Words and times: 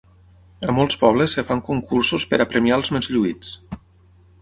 A 0.71 0.73
molts 0.77 0.97
pobles 1.01 1.35
es 1.43 1.47
fan 1.51 1.63
concursos 1.69 2.27
per 2.33 2.41
a 2.47 2.51
premiar 2.55 2.81
els 2.83 2.93
més 2.97 3.15
lluïts. 3.17 3.57